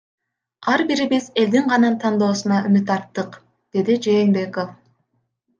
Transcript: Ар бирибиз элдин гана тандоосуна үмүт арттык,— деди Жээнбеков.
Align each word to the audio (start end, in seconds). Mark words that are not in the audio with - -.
Ар 0.71 0.81
бирибиз 0.91 1.27
элдин 1.43 1.67
гана 1.73 1.91
тандоосуна 2.05 2.57
үмүт 2.71 2.87
арттык,— 2.97 3.31
деди 3.77 3.93
Жээнбеков. 4.07 4.69